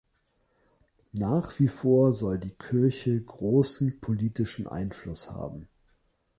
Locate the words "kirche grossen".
2.55-3.99